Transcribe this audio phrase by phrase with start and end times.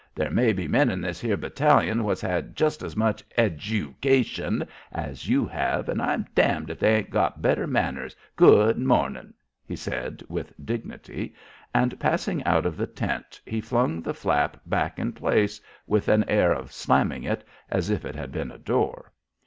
[0.15, 5.29] There may be men in this here battalion what's had just as much edjewcation as
[5.29, 8.15] you have, and I'm damned if they ain't got better manners.
[8.35, 11.35] Good mornin'," he said, with dignity;
[11.71, 16.25] and, passing out of the tent, he flung the flap back in place with an
[16.27, 19.11] air of slamming it as if it had been a door.